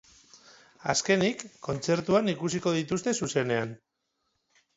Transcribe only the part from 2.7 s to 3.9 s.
dituzte zuzenean.